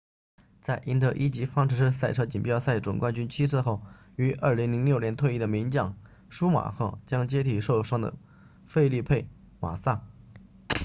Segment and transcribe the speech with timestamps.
[0.61, 3.83] 在赢得一级方程式赛车锦标赛 formula 1总冠军七次后
[4.15, 5.95] 于2006年退役的名将
[6.27, 8.15] 舒马赫 schumacher 将接替受伤的
[8.65, 9.27] 菲利佩
[9.59, 10.01] 马萨 felipe
[10.71, 10.77] massa